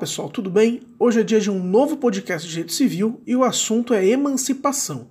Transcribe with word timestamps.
Pessoal, 0.00 0.30
tudo 0.30 0.48
bem? 0.48 0.80
Hoje 0.98 1.20
é 1.20 1.22
dia 1.22 1.38
de 1.38 1.50
um 1.50 1.62
novo 1.62 1.98
podcast 1.98 2.48
de 2.48 2.54
Direito 2.54 2.72
Civil 2.72 3.20
e 3.26 3.36
o 3.36 3.44
assunto 3.44 3.92
é 3.92 4.02
emancipação. 4.02 5.08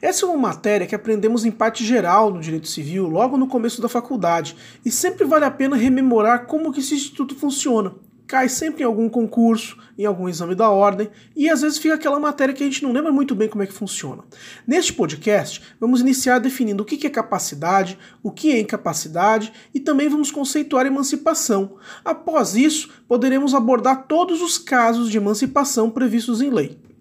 Essa 0.00 0.26
é 0.26 0.28
uma 0.28 0.36
matéria 0.36 0.84
que 0.84 0.96
aprendemos 0.96 1.44
em 1.44 1.50
parte 1.52 1.86
geral 1.86 2.32
no 2.32 2.40
Direito 2.40 2.66
Civil 2.66 3.06
logo 3.06 3.36
no 3.36 3.46
começo 3.46 3.80
da 3.80 3.88
faculdade 3.88 4.56
e 4.84 4.90
sempre 4.90 5.24
vale 5.24 5.44
a 5.44 5.50
pena 5.50 5.76
rememorar 5.76 6.46
como 6.46 6.72
que 6.72 6.80
esse 6.80 6.92
instituto 6.92 7.36
funciona, 7.36 7.94
cai 8.26 8.48
sempre 8.48 8.82
em 8.82 8.86
algum 8.86 9.08
concurso, 9.08 9.76
em 9.98 10.06
algum 10.06 10.28
exame 10.28 10.54
da 10.54 10.70
ordem, 10.70 11.10
e 11.36 11.48
às 11.50 11.62
vezes 11.62 11.78
fica 11.78 11.94
aquela 11.94 12.18
matéria 12.18 12.54
que 12.54 12.62
a 12.62 12.66
gente 12.66 12.82
não 12.82 12.92
lembra 12.92 13.12
muito 13.12 13.34
bem 13.34 13.48
como 13.48 13.62
é 13.62 13.66
que 13.66 13.72
funciona. 13.72 14.22
Neste 14.66 14.92
podcast, 14.92 15.62
vamos 15.78 16.00
iniciar 16.00 16.38
definindo 16.38 16.82
o 16.82 16.86
que 16.86 17.06
é 17.06 17.10
capacidade, 17.10 17.98
o 18.22 18.30
que 18.30 18.52
é 18.52 18.60
incapacidade 18.60 19.52
e 19.74 19.80
também 19.80 20.08
vamos 20.08 20.30
conceituar 20.30 20.86
emancipação. 20.86 21.76
Após 22.04 22.54
isso, 22.56 22.90
poderemos 23.06 23.54
abordar 23.54 24.06
todos 24.06 24.40
os 24.40 24.58
casos 24.58 25.10
de 25.10 25.18
emancipação 25.18 25.90
previstos 25.90 26.40
em 26.40 26.50
lei. 26.50 26.91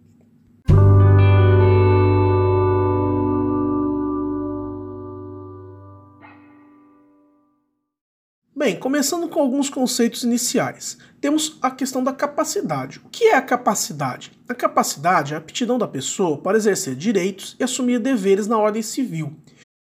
Bem, 8.62 8.76
começando 8.76 9.28
com 9.28 9.40
alguns 9.40 9.72
conceitos 9.72 10.22
iniciais. 10.22 10.96
Temos 11.20 11.58
a 11.64 11.72
questão 11.72 12.04
da 12.04 12.14
capacidade. 12.14 13.02
O 13.04 13.10
que 13.10 13.24
é 13.24 13.36
a 13.36 13.42
capacidade? 13.42 14.32
A 14.48 14.54
capacidade 14.54 15.34
é 15.34 15.36
a 15.36 15.40
aptidão 15.40 15.80
da 15.80 15.88
pessoa 15.88 16.38
para 16.38 16.58
exercer 16.58 16.96
direitos 16.96 17.56
e 17.60 17.64
assumir 17.64 17.98
deveres 17.98 18.46
na 18.46 18.60
ordem 18.60 18.84
civil. 18.84 19.36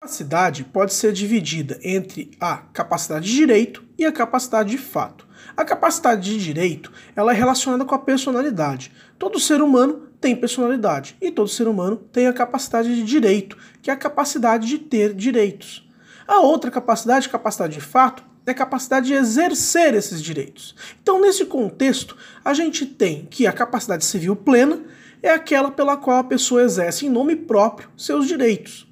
A 0.02 0.06
capacidade 0.06 0.66
pode 0.66 0.94
ser 0.94 1.14
dividida 1.14 1.80
entre 1.81 2.31
a 2.41 2.58
capacidade 2.58 3.30
de 3.30 3.36
direito 3.36 3.86
e 3.97 4.06
a 4.06 4.11
capacidade 4.11 4.72
de 4.72 4.78
fato. 4.78 5.25
A 5.56 5.63
capacidade 5.63 6.30
de 6.30 6.38
direito 6.38 6.91
ela 7.16 7.31
é 7.31 7.36
relacionada 7.38 7.86
com 7.86 7.95
a 7.95 8.00
personalidade. 8.00 8.91
Todo 9.17 9.39
ser 9.39 9.61
humano 9.61 10.09
tem 10.19 10.36
personalidade 10.36 11.16
e 11.22 11.31
todo 11.31 11.47
ser 11.47 11.69
humano 11.69 11.95
tem 11.95 12.28
a 12.28 12.34
capacidade 12.34 12.94
de 12.94 13.03
direito, 13.03 13.58
que 13.81 13.89
é 13.89 13.94
a 13.94 13.97
capacidade 13.97 14.67
de 14.67 14.78
ter 14.78 15.13
direitos. 15.13 15.88
A 16.28 16.41
outra 16.41 16.69
capacidade, 16.69 17.30
capacidade 17.30 17.73
de 17.73 17.80
fato, 17.80 18.28
é 18.48 18.52
a 18.52 18.56
capacidade 18.56 19.08
de 19.08 19.14
exercer 19.14 19.94
esses 19.94 20.22
direitos. 20.22 20.73
Então, 21.02 21.20
nesse 21.20 21.45
contexto, 21.45 22.16
a 22.44 22.53
gente 22.53 22.86
tem 22.86 23.26
que 23.26 23.45
a 23.45 23.52
capacidade 23.52 24.06
civil 24.06 24.36
plena 24.36 24.84
é 25.22 25.30
aquela 25.30 25.70
pela 25.70 25.98
qual 25.98 26.20
a 26.20 26.23
pessoa 26.23 26.64
exerce 26.64 27.06
em 27.06 27.09
nome 27.09 27.36
próprio 27.36 27.90
seus 27.98 28.25
direitos. 28.25 28.88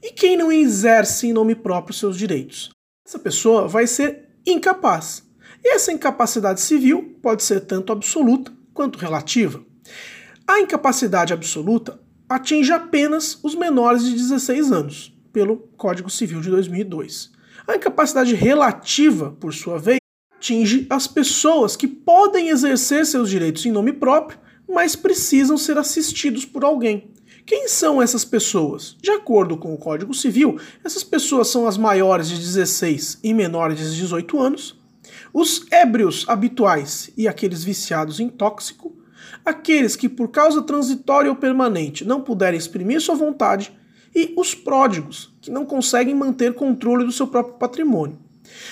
E 0.00 0.12
quem 0.12 0.36
não 0.36 0.52
exerce 0.52 1.26
em 1.26 1.32
nome 1.32 1.54
próprio 1.54 1.92
seus 1.92 2.16
direitos? 2.16 2.70
Essa 3.06 3.18
pessoa 3.18 3.66
vai 3.66 3.86
ser 3.86 4.28
incapaz. 4.46 5.24
E 5.64 5.74
essa 5.74 5.92
incapacidade 5.92 6.60
civil 6.60 7.18
pode 7.20 7.42
ser 7.42 7.60
tanto 7.60 7.92
absoluta 7.92 8.52
quanto 8.72 8.98
relativa. 8.98 9.62
A 10.46 10.60
incapacidade 10.60 11.32
absoluta 11.32 12.00
atinge 12.28 12.72
apenas 12.72 13.38
os 13.42 13.56
menores 13.56 14.04
de 14.04 14.12
16 14.12 14.70
anos, 14.70 15.12
pelo 15.32 15.56
Código 15.76 16.08
Civil 16.08 16.40
de 16.40 16.50
2002. 16.50 17.39
A 17.70 17.76
incapacidade 17.76 18.34
relativa, 18.34 19.30
por 19.38 19.54
sua 19.54 19.78
vez, 19.78 20.00
atinge 20.36 20.88
as 20.90 21.06
pessoas 21.06 21.76
que 21.76 21.86
podem 21.86 22.48
exercer 22.48 23.06
seus 23.06 23.30
direitos 23.30 23.64
em 23.64 23.70
nome 23.70 23.92
próprio, 23.92 24.40
mas 24.68 24.96
precisam 24.96 25.56
ser 25.56 25.78
assistidos 25.78 26.44
por 26.44 26.64
alguém. 26.64 27.12
Quem 27.46 27.68
são 27.68 28.02
essas 28.02 28.24
pessoas? 28.24 28.96
De 29.00 29.12
acordo 29.12 29.56
com 29.56 29.72
o 29.72 29.78
Código 29.78 30.12
Civil, 30.12 30.58
essas 30.84 31.04
pessoas 31.04 31.46
são 31.46 31.64
as 31.64 31.78
maiores 31.78 32.28
de 32.28 32.38
16 32.38 33.20
e 33.22 33.32
menores 33.32 33.78
de 33.78 34.00
18 34.00 34.40
anos, 34.40 34.76
os 35.32 35.64
ébrios 35.70 36.24
habituais 36.26 37.12
e 37.16 37.28
aqueles 37.28 37.62
viciados 37.62 38.18
em 38.18 38.28
tóxico, 38.28 38.96
aqueles 39.44 39.94
que 39.94 40.08
por 40.08 40.26
causa 40.26 40.60
transitória 40.60 41.30
ou 41.30 41.36
permanente 41.36 42.04
não 42.04 42.20
puderem 42.20 42.58
exprimir 42.58 43.00
sua 43.00 43.14
vontade 43.14 43.78
e 44.14 44.32
os 44.36 44.54
pródigos, 44.54 45.32
que 45.40 45.50
não 45.50 45.64
conseguem 45.64 46.14
manter 46.14 46.54
controle 46.54 47.04
do 47.04 47.12
seu 47.12 47.26
próprio 47.26 47.54
patrimônio. 47.54 48.18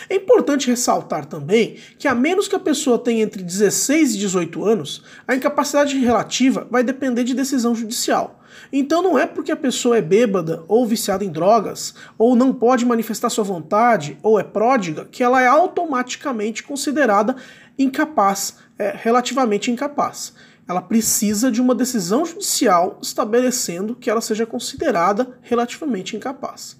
É 0.08 0.16
importante 0.16 0.68
ressaltar 0.68 1.26
também 1.26 1.76
que, 1.98 2.08
a 2.08 2.14
menos 2.14 2.48
que 2.48 2.56
a 2.56 2.60
pessoa 2.60 2.98
tenha 2.98 3.22
entre 3.22 3.42
16 3.42 4.14
e 4.14 4.18
18 4.18 4.64
anos, 4.64 5.04
a 5.26 5.34
incapacidade 5.34 5.96
relativa 5.98 6.66
vai 6.70 6.82
depender 6.82 7.24
de 7.24 7.34
decisão 7.34 7.74
judicial. 7.74 8.40
Então 8.72 9.02
não 9.02 9.18
é 9.18 9.26
porque 9.26 9.52
a 9.52 9.56
pessoa 9.56 9.96
é 9.96 10.02
bêbada 10.02 10.64
ou 10.66 10.86
viciada 10.86 11.24
em 11.24 11.30
drogas, 11.30 11.94
ou 12.16 12.34
não 12.34 12.52
pode 12.52 12.84
manifestar 12.84 13.30
sua 13.30 13.44
vontade, 13.44 14.18
ou 14.22 14.38
é 14.38 14.42
pródiga, 14.42 15.06
que 15.10 15.22
ela 15.22 15.40
é 15.40 15.46
automaticamente 15.46 16.62
considerada 16.62 17.36
incapaz, 17.78 18.56
é, 18.78 18.94
relativamente 18.96 19.70
incapaz 19.70 20.34
ela 20.68 20.82
precisa 20.82 21.50
de 21.50 21.60
uma 21.60 21.74
decisão 21.74 22.26
judicial 22.26 22.98
estabelecendo 23.00 23.96
que 23.96 24.10
ela 24.10 24.20
seja 24.20 24.44
considerada 24.44 25.38
relativamente 25.40 26.14
incapaz. 26.14 26.76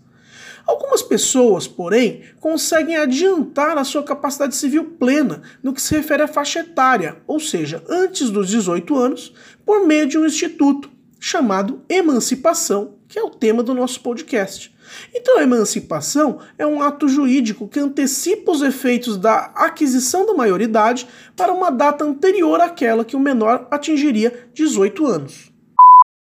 Algumas 0.67 1.01
pessoas, 1.01 1.67
porém, 1.67 2.25
conseguem 2.39 2.99
adiantar 2.99 3.79
a 3.79 3.85
sua 3.85 4.03
capacidade 4.03 4.55
civil 4.55 4.85
plena 4.99 5.41
no 5.63 5.73
que 5.73 5.81
se 5.81 5.97
refere 5.97 6.23
à 6.23 6.29
faixa 6.29 6.61
etária, 6.61 7.23
ou 7.27 7.41
seja, 7.41 7.83
antes 7.89 8.29
dos 8.29 8.49
18 8.49 8.95
anos, 8.95 9.33
por 9.65 9.87
meio 9.87 10.07
de 10.07 10.19
um 10.19 10.27
instituto 10.27 10.91
chamado 11.19 11.83
emancipação, 11.89 12.98
que 13.09 13.19
é 13.19 13.23
o 13.23 13.31
tema 13.31 13.63
do 13.63 13.73
nosso 13.73 14.01
podcast. 14.01 14.73
Então, 15.15 15.39
a 15.39 15.43
emancipação 15.43 16.39
é 16.59 16.67
um 16.67 16.83
ato 16.83 17.09
jurídico 17.09 17.67
que 17.67 17.81
antecipa 17.81 18.53
os 18.53 18.63
efeitos 18.63 19.17
da 19.17 19.47
aquisição 19.55 20.27
da 20.27 20.35
maioridade 20.35 21.09
para 21.35 21.53
uma 21.53 21.71
data 21.71 22.05
anterior 22.05 22.61
àquela 22.61 23.05
que 23.05 23.17
o 23.17 23.21
menor 23.21 23.67
atingiria 23.71 24.49
18 24.53 25.07
anos. 25.07 25.53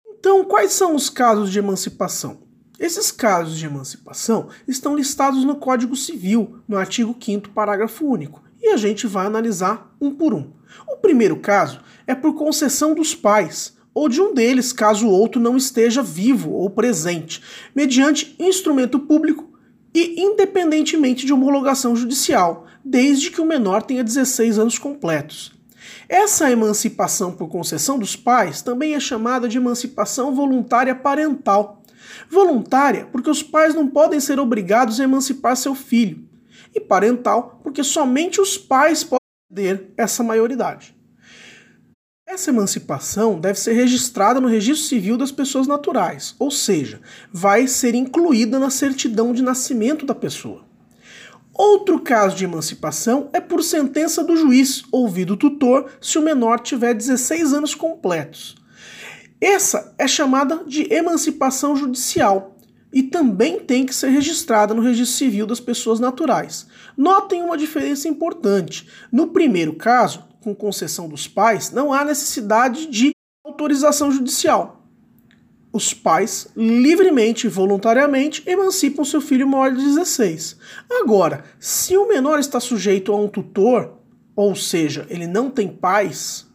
Então, 0.09 0.45
quais 0.45 0.73
são 0.73 0.95
os 0.95 1.11
casos 1.11 1.51
de 1.51 1.59
emancipação? 1.59 2.49
Esses 2.79 3.11
casos 3.11 3.59
de 3.59 3.67
emancipação 3.67 4.49
estão 4.67 4.97
listados 4.97 5.45
no 5.45 5.57
Código 5.57 5.95
Civil, 5.95 6.61
no 6.67 6.79
artigo 6.79 7.15
5, 7.21 7.51
parágrafo 7.51 8.07
único, 8.07 8.43
e 8.61 8.69
a 8.69 8.77
gente 8.77 9.07
vai 9.07 9.27
analisar 9.27 9.95
um 10.01 10.11
por 10.15 10.33
um. 10.33 10.53
O 10.89 10.97
primeiro 10.97 11.37
caso 11.41 11.81
é 12.07 12.15
por 12.15 12.35
concessão 12.35 12.95
dos 12.95 13.15
pais 13.15 13.77
ou 13.95 14.09
de 14.09 14.21
um 14.21 14.33
deles, 14.33 14.73
caso 14.73 15.06
o 15.06 15.11
outro 15.11 15.41
não 15.41 15.56
esteja 15.56 16.03
vivo 16.03 16.53
ou 16.53 16.71
presente, 16.71 17.43
mediante 17.75 18.34
instrumento 18.39 18.99
público 18.99 19.51
e 19.95 20.21
independentemente 20.21 21.27
de 21.27 21.33
homologação 21.33 21.97
judicial, 21.97 22.67
desde 22.84 23.31
que 23.31 23.41
o 23.41 23.47
menor 23.47 23.83
tenha 23.83 24.05
16 24.05 24.59
anos 24.59 24.78
completos. 24.78 25.53
Essa 26.09 26.51
emancipação 26.51 27.33
por 27.33 27.49
concessão 27.49 27.99
dos 27.99 28.17
pais 28.17 28.62
também 28.62 28.95
é 28.95 29.01
chamada 29.01 29.49
de 29.49 29.59
emancipação 29.59 30.34
voluntária 30.34 30.95
parental. 30.95 31.83
Voluntária 32.28 33.07
porque 33.11 33.31
os 33.31 33.43
pais 33.43 33.75
não 33.75 33.87
podem 33.87 34.21
ser 34.21 34.39
obrigados 34.39 35.01
a 35.01 35.05
emancipar 35.05 35.57
seu 35.57 35.75
filho, 35.75 36.25
e 36.75 36.81
parental 36.81 37.61
porque 37.62 37.83
somente 37.83 38.41
os 38.41 38.57
pais 38.57 39.03
podem 39.03 39.21
ter 39.55 39.93
essa 39.97 40.22
maioridade. 40.22 41.00
Essa 42.33 42.51
emancipação 42.51 43.41
deve 43.41 43.59
ser 43.59 43.73
registrada 43.73 44.41
no 44.41 44.47
registro 44.47 44.87
civil 44.87 45.19
das 45.19 45.33
pessoas 45.33 45.67
naturais, 45.67 46.37
ou 46.39 46.49
seja, 46.49 47.01
vai 47.33 47.67
ser 47.67 47.93
incluída 47.93 48.57
na 48.57 48.71
certidão 48.71 49.33
de 49.33 49.43
nascimento 49.43 50.07
da 50.07 50.15
pessoa. 50.15 50.65
Outro 51.53 51.99
caso 51.99 52.37
de 52.37 52.45
emancipação 52.45 53.29
é 53.33 53.41
por 53.41 53.65
sentença 53.65 54.23
do 54.23 54.37
juiz, 54.37 54.85
ouvido 54.93 55.33
o 55.33 55.37
tutor, 55.37 55.91
se 56.01 56.19
o 56.19 56.23
menor 56.23 56.60
tiver 56.60 56.95
16 56.95 57.53
anos 57.53 57.75
completos. 57.75 58.54
Essa 59.41 59.93
é 59.99 60.07
chamada 60.07 60.63
de 60.65 60.87
emancipação 60.95 61.75
judicial 61.75 62.57
e 62.93 63.03
também 63.03 63.59
tem 63.59 63.84
que 63.84 63.95
ser 63.95 64.10
registrada 64.10 64.72
no 64.72 64.83
registro 64.83 65.19
civil 65.19 65.49
das 65.49 65.59
pessoas 65.59 65.99
naturais. 65.99 66.69
Notem 66.97 67.43
uma 67.43 67.59
diferença 67.59 68.07
importante. 68.07 68.89
No 69.10 69.27
primeiro 69.27 69.75
caso, 69.75 70.29
com 70.41 70.54
concessão 70.54 71.09
dos 71.09 71.28
pais, 71.28 71.71
não 71.71 71.92
há 71.92 72.04
necessidade 72.04 72.87
de 72.87 73.10
autorização 73.45 74.10
judicial. 74.10 74.87
Os 75.72 75.95
pais, 75.95 76.48
livremente 76.57 77.47
e 77.47 77.51
voluntariamente, 77.51 78.42
emancipam 78.47 79.04
seu 79.04 79.21
filho 79.21 79.47
maior 79.47 79.71
de 79.71 79.84
16. 79.84 80.57
Agora, 80.91 81.45
se 81.60 81.97
o 81.97 82.09
menor 82.09 82.41
está 82.41 82.59
sujeito 82.59 83.13
a 83.13 83.16
um 83.16 83.28
tutor, 83.28 83.98
ou 84.34 84.57
seja, 84.57 85.07
ele 85.09 85.27
não 85.27 85.48
tem 85.48 85.69
pais, 85.69 86.47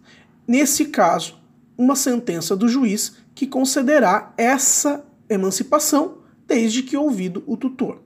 nesse 0.46 0.86
caso, 0.86 1.40
uma 1.78 1.96
sentença 1.96 2.56
do 2.56 2.68
juiz 2.68 3.16
que 3.34 3.48
concederá 3.48 4.34
essa 4.38 5.06
emancipação 5.30 6.20
desde 6.48 6.84
que 6.84 6.98
ouvido 6.98 7.44
o 7.46 7.56
tutor. 7.56 8.02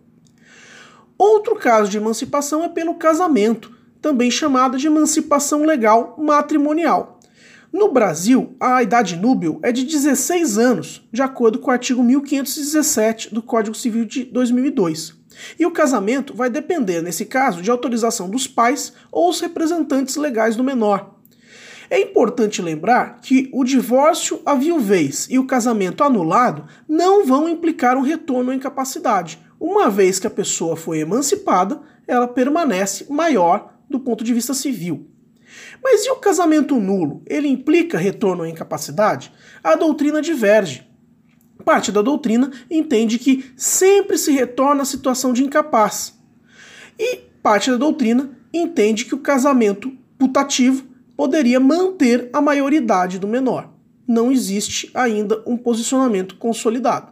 Outro 1.18 1.56
caso 1.56 1.90
de 1.90 1.98
emancipação 1.98 2.64
é 2.64 2.70
pelo 2.70 2.96
casamento, 2.96 3.76
também 4.02 4.32
chamada 4.32 4.78
de 4.78 4.88
emancipação 4.88 5.64
legal 5.64 6.16
matrimonial. 6.18 7.20
No 7.72 7.92
Brasil, 7.92 8.56
a 8.60 8.82
idade 8.82 9.16
núbil 9.16 9.60
é 9.62 9.72
de 9.72 9.84
16 9.84 10.58
anos, 10.58 11.08
de 11.12 11.22
acordo 11.22 11.60
com 11.60 11.70
o 11.70 11.74
artigo 11.74 12.02
1517 12.02 13.34
do 13.34 13.44
Código 13.44 13.76
Civil 13.76 14.06
de 14.06 14.24
2002. 14.24 15.14
E 15.58 15.66
o 15.66 15.72
casamento 15.72 16.34
vai 16.34 16.50
depender, 16.50 17.02
nesse 17.02 17.26
caso, 17.26 17.62
de 17.62 17.70
autorização 17.70 18.28
dos 18.28 18.48
pais 18.48 18.92
ou 19.12 19.30
os 19.30 19.40
representantes 19.40 20.16
legais 20.16 20.56
do 20.56 20.64
menor. 20.64 21.20
É 21.92 22.00
importante 22.00 22.62
lembrar 22.62 23.20
que 23.22 23.50
o 23.52 23.64
divórcio, 23.64 24.42
a 24.46 24.54
viuvez 24.56 25.28
e 25.30 25.40
o 25.40 25.46
casamento 25.46 26.04
anulado 26.04 26.66
não 26.88 27.26
vão 27.26 27.48
implicar 27.48 27.98
um 27.98 28.02
retorno 28.02 28.52
à 28.52 28.56
incapacidade. 28.56 29.40
Uma 29.60 29.90
vez 29.90 30.20
que 30.20 30.28
a 30.28 30.32
pessoa 30.32 30.76
foi 30.76 31.00
emancipada, 31.00 31.82
ela 32.08 32.28
permanece 32.28 33.06
maior 33.10 33.74
do 33.90 34.00
ponto 34.00 34.24
de 34.24 34.34
vista 34.34 34.54
civil. 34.54 35.08
Mas 35.84 36.06
e 36.06 36.12
o 36.12 36.18
casamento 36.18 36.80
nulo? 36.80 37.24
Ele 37.26 37.48
implica 37.48 37.98
retorno 37.98 38.44
à 38.44 38.50
incapacidade? 38.50 39.32
A 39.64 39.76
doutrina 39.76 40.22
diverge. 40.22 40.88
Parte 41.66 41.92
da 41.92 42.02
doutrina 42.02 42.52
entende 42.70 43.20
que 43.20 43.52
sempre 43.58 44.18
se 44.18 44.32
retorna 44.32 44.84
à 44.84 44.86
situação 44.86 45.34
de 45.34 45.44
incapaz. 45.44 46.18
E 46.98 47.18
parte 47.42 47.72
da 47.72 47.78
doutrina 47.78 48.38
entende 48.54 49.06
que 49.06 49.16
o 49.16 49.20
casamento 49.20 49.92
putativo 50.18 50.86
poderia 51.16 51.60
manter 51.60 52.30
a 52.32 52.42
maioridade 52.42 53.20
do 53.20 53.28
menor. 53.28 53.70
Não 54.08 54.32
existe 54.32 54.90
ainda 54.94 55.44
um 55.46 55.58
posicionamento 55.58 56.36
consolidado. 56.36 57.12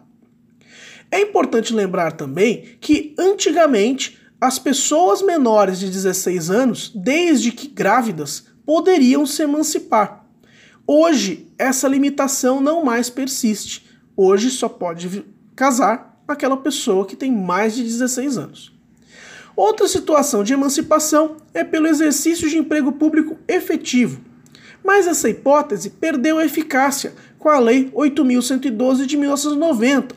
É 1.12 1.22
importante 1.22 1.74
lembrar 1.74 2.12
também 2.14 2.78
que 2.82 3.14
antigamente 3.18 4.20
as 4.40 4.60
pessoas 4.60 5.22
menores 5.22 5.80
de 5.80 5.90
16 5.90 6.50
anos, 6.50 6.92
desde 6.94 7.52
que 7.52 7.68
grávidas, 7.68 8.46
poderiam 8.66 9.26
se 9.26 9.42
emancipar. 9.42 10.26
Hoje, 10.86 11.52
essa 11.58 11.88
limitação 11.88 12.62
não 12.62 12.84
mais 12.84 13.10
persiste. 13.10 13.90
Hoje 14.16 14.50
só 14.52 14.70
pode 14.70 15.26
casar 15.56 16.22
aquela 16.28 16.58
pessoa 16.58 17.06
que 17.06 17.16
tem 17.16 17.32
mais 17.32 17.76
de 17.76 17.84
16 17.84 18.38
anos. 18.38 18.74
Outra 19.56 19.88
situação 19.88 20.44
de 20.44 20.54
emancipação 20.54 21.38
é 21.52 21.64
pelo 21.64 21.88
exercício 21.88 22.48
de 22.48 22.58
emprego 22.58 22.92
público 22.92 23.38
efetivo. 23.48 24.22
Mas 24.84 25.08
essa 25.08 25.30
hipótese 25.30 25.90
perdeu 25.90 26.40
eficácia 26.40 27.14
com 27.40 27.50
a 27.50 27.58
Lei 27.58 27.92
8.112 27.92 29.06
de 29.06 29.18
1990, 29.18 30.16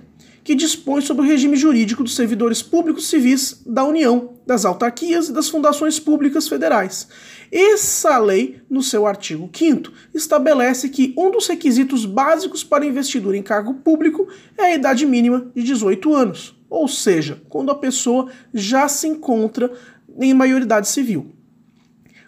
que 0.51 0.55
dispõe 0.57 1.01
sobre 1.01 1.23
o 1.23 1.29
regime 1.29 1.55
jurídico 1.55 2.03
dos 2.03 2.17
servidores 2.17 2.61
públicos 2.61 3.09
civis 3.09 3.63
da 3.65 3.85
União, 3.85 4.31
das 4.45 4.65
autarquias 4.65 5.29
e 5.29 5.33
das 5.33 5.49
fundações 5.49 6.01
públicas 6.01 6.49
federais. 6.49 7.07
Essa 7.53 8.19
lei, 8.19 8.61
no 8.69 8.83
seu 8.83 9.07
artigo 9.07 9.49
5, 9.53 9.93
estabelece 10.13 10.89
que 10.89 11.15
um 11.17 11.31
dos 11.31 11.47
requisitos 11.47 12.05
básicos 12.05 12.65
para 12.65 12.85
investidura 12.85 13.37
em 13.37 13.45
cargo 13.45 13.75
público 13.75 14.27
é 14.59 14.65
a 14.65 14.75
idade 14.75 15.07
mínima 15.07 15.47
de 15.55 15.63
18 15.63 16.13
anos 16.13 16.57
ou 16.69 16.89
seja, 16.89 17.41
quando 17.49 17.71
a 17.71 17.75
pessoa 17.77 18.29
já 18.53 18.89
se 18.89 19.07
encontra 19.07 19.73
em 20.19 20.35
maioridade 20.35 20.89
civil. 20.89 21.33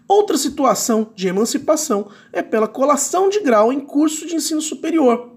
Outra 0.07 0.37
situação 0.37 1.11
de 1.17 1.27
emancipação 1.27 2.09
é 2.33 2.41
pela 2.41 2.69
colação 2.69 3.29
de 3.29 3.41
grau 3.41 3.73
em 3.73 3.81
curso 3.81 4.27
de 4.27 4.37
ensino 4.37 4.61
superior. 4.61 5.32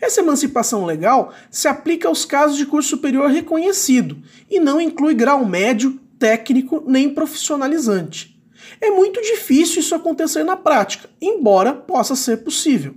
Essa 0.00 0.20
emancipação 0.20 0.84
legal 0.84 1.32
se 1.50 1.68
aplica 1.68 2.08
aos 2.08 2.24
casos 2.24 2.56
de 2.56 2.66
curso 2.66 2.90
superior 2.90 3.30
reconhecido 3.30 4.18
e 4.50 4.58
não 4.58 4.80
inclui 4.80 5.14
grau 5.14 5.44
médio, 5.44 6.00
técnico 6.18 6.82
nem 6.86 7.12
profissionalizante. 7.12 8.38
É 8.80 8.90
muito 8.90 9.20
difícil 9.22 9.80
isso 9.80 9.94
acontecer 9.94 10.44
na 10.44 10.56
prática, 10.56 11.08
embora 11.20 11.72
possa 11.72 12.14
ser 12.14 12.38
possível. 12.38 12.94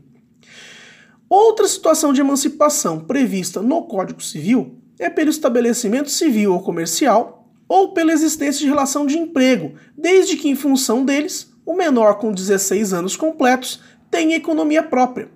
Outra 1.29 1.67
situação 1.67 2.13
de 2.13 2.21
emancipação 2.21 2.99
prevista 2.99 3.61
no 3.61 3.83
Código 3.83 4.21
Civil 4.21 4.77
é 4.99 5.09
pelo 5.09 5.29
estabelecimento 5.29 6.11
civil 6.11 6.53
ou 6.53 6.61
comercial 6.61 7.49
ou 7.67 7.93
pela 7.93 8.13
existência 8.13 8.59
de 8.59 8.67
relação 8.67 9.05
de 9.05 9.17
emprego, 9.17 9.73
desde 9.97 10.37
que, 10.37 10.47
em 10.47 10.55
função 10.55 11.03
deles, 11.03 11.51
o 11.65 11.73
menor 11.73 12.19
com 12.19 12.31
16 12.31 12.93
anos 12.93 13.15
completos 13.15 13.79
tenha 14.11 14.35
economia 14.35 14.83
própria. 14.83 15.31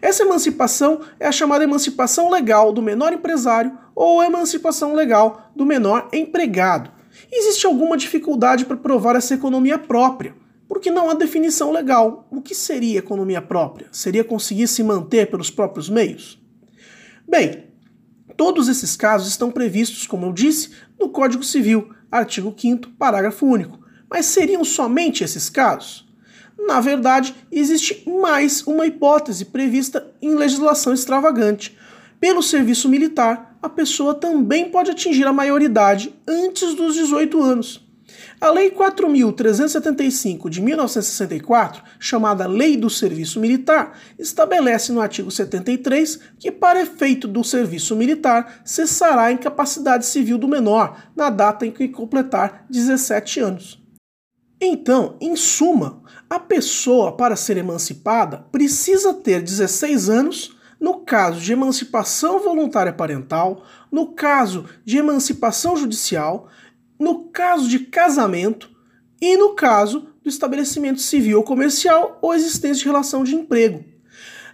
Essa 0.00 0.22
emancipação 0.22 1.00
é 1.18 1.26
a 1.26 1.32
chamada 1.32 1.64
emancipação 1.64 2.30
legal 2.30 2.72
do 2.72 2.82
menor 2.82 3.12
empresário 3.12 3.76
ou 3.94 4.22
emancipação 4.22 4.94
legal 4.94 5.50
do 5.54 5.66
menor 5.66 6.08
empregado. 6.12 6.90
Existe 7.30 7.66
alguma 7.66 7.96
dificuldade 7.96 8.64
para 8.64 8.76
provar 8.76 9.16
essa 9.16 9.34
economia 9.34 9.78
própria, 9.78 10.34
porque 10.68 10.90
não 10.90 11.10
há 11.10 11.14
definição 11.14 11.72
legal. 11.72 12.26
O 12.30 12.40
que 12.40 12.54
seria 12.54 12.98
economia 12.98 13.42
própria? 13.42 13.88
Seria 13.90 14.22
conseguir 14.22 14.68
se 14.68 14.82
manter 14.82 15.30
pelos 15.30 15.50
próprios 15.50 15.88
meios? 15.88 16.40
Bem, 17.26 17.68
Todos 18.38 18.68
esses 18.68 18.94
casos 18.94 19.26
estão 19.26 19.50
previstos, 19.50 20.06
como 20.06 20.26
eu 20.26 20.32
disse, 20.32 20.70
no 20.96 21.08
Código 21.08 21.42
Civil, 21.42 21.92
artigo 22.08 22.54
5, 22.56 22.90
parágrafo 22.90 23.44
único. 23.44 23.80
Mas 24.08 24.26
seriam 24.26 24.62
somente 24.62 25.24
esses 25.24 25.50
casos? 25.50 26.07
Na 26.58 26.80
verdade, 26.80 27.34
existe 27.50 28.02
mais 28.08 28.66
uma 28.66 28.86
hipótese 28.86 29.44
prevista 29.44 30.12
em 30.20 30.34
legislação 30.34 30.92
extravagante. 30.92 31.78
Pelo 32.20 32.42
serviço 32.42 32.88
militar, 32.88 33.56
a 33.62 33.68
pessoa 33.68 34.14
também 34.14 34.68
pode 34.68 34.90
atingir 34.90 35.26
a 35.26 35.32
maioridade 35.32 36.14
antes 36.26 36.74
dos 36.74 36.94
18 36.94 37.40
anos. 37.40 37.88
A 38.40 38.50
Lei 38.50 38.70
4.375 38.70 40.48
de 40.48 40.60
1964, 40.60 41.82
chamada 41.98 42.46
Lei 42.46 42.76
do 42.76 42.88
Serviço 42.88 43.40
Militar, 43.40 43.98
estabelece 44.18 44.92
no 44.92 45.00
artigo 45.00 45.30
73 45.30 46.18
que, 46.38 46.50
para 46.50 46.80
efeito 46.80 47.26
do 47.26 47.42
serviço 47.42 47.96
militar, 47.96 48.60
cessará 48.64 49.24
a 49.24 49.32
incapacidade 49.32 50.06
civil 50.06 50.38
do 50.38 50.48
menor 50.48 51.04
na 51.16 51.30
data 51.30 51.66
em 51.66 51.70
que 51.70 51.88
completar 51.88 52.64
17 52.70 53.40
anos. 53.40 53.87
Então, 54.60 55.16
em 55.20 55.36
suma, 55.36 56.02
a 56.28 56.38
pessoa, 56.38 57.16
para 57.16 57.36
ser 57.36 57.56
emancipada, 57.56 58.38
precisa 58.50 59.14
ter 59.14 59.42
16 59.42 60.10
anos 60.10 60.56
no 60.80 61.00
caso 61.00 61.40
de 61.40 61.52
emancipação 61.52 62.38
voluntária 62.38 62.92
parental, 62.92 63.64
no 63.90 64.08
caso 64.08 64.66
de 64.84 64.96
emancipação 64.96 65.76
judicial 65.76 66.48
no 66.98 67.24
caso 67.28 67.68
de 67.68 67.80
casamento 67.80 68.70
e 69.20 69.36
no 69.36 69.54
caso 69.54 70.08
do 70.22 70.28
estabelecimento 70.28 71.00
civil 71.00 71.38
ou 71.38 71.44
comercial 71.44 72.18
ou 72.20 72.34
existência 72.34 72.82
de 72.82 72.88
relação 72.88 73.22
de 73.22 73.34
emprego. 73.34 73.84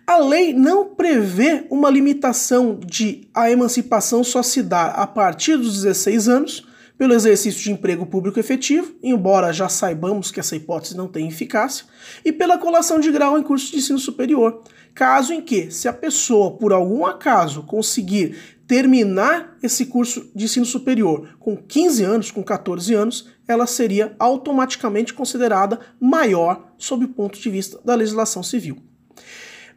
A 0.06 0.18
lei 0.18 0.52
não 0.52 0.94
prevê 0.94 1.66
uma 1.70 1.88
limitação 1.88 2.78
de 2.84 3.26
a 3.32 3.50
emancipação 3.50 4.22
só 4.22 4.42
se 4.42 4.62
dar 4.62 4.88
a 4.88 5.06
partir 5.06 5.56
dos 5.56 5.82
16 5.82 6.28
anos 6.28 6.66
pelo 6.96 7.14
exercício 7.14 7.62
de 7.62 7.72
emprego 7.72 8.06
público 8.06 8.38
efetivo, 8.38 8.94
embora 9.02 9.52
já 9.52 9.68
saibamos 9.68 10.30
que 10.30 10.40
essa 10.40 10.54
hipótese 10.54 10.96
não 10.96 11.08
tem 11.08 11.26
eficácia, 11.26 11.86
e 12.24 12.32
pela 12.32 12.58
colação 12.58 13.00
de 13.00 13.10
grau 13.10 13.38
em 13.38 13.42
curso 13.42 13.70
de 13.72 13.78
ensino 13.78 13.98
superior, 13.98 14.62
caso 14.94 15.32
em 15.32 15.40
que, 15.40 15.70
se 15.70 15.88
a 15.88 15.92
pessoa 15.92 16.56
por 16.56 16.72
algum 16.72 17.04
acaso 17.04 17.64
conseguir 17.64 18.36
terminar 18.66 19.56
esse 19.62 19.86
curso 19.86 20.30
de 20.34 20.44
ensino 20.44 20.64
superior 20.64 21.36
com 21.38 21.56
15 21.56 22.04
anos, 22.04 22.30
com 22.30 22.42
14 22.42 22.94
anos, 22.94 23.28
ela 23.46 23.66
seria 23.66 24.14
automaticamente 24.18 25.12
considerada 25.12 25.80
maior 26.00 26.72
sob 26.78 27.04
o 27.04 27.08
ponto 27.08 27.38
de 27.38 27.50
vista 27.50 27.78
da 27.84 27.94
legislação 27.94 28.42
civil. 28.42 28.78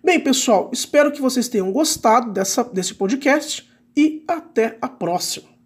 Bem, 0.03 0.19
pessoal, 0.19 0.69
espero 0.71 1.12
que 1.12 1.21
vocês 1.21 1.50
tenham 1.50 1.71
gostado 1.71 2.31
dessa, 2.31 2.63
desse 2.63 2.93
podcast 2.93 3.67
e 3.95 4.24
até 4.27 4.77
a 4.81 4.88
próxima. 4.88 5.56